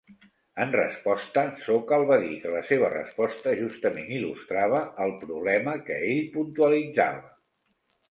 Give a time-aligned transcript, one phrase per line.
[0.63, 6.27] En resposta, Sokal va dir que la seva resposta justament il·lustrava el problema que ell
[6.41, 7.27] puntualitzava.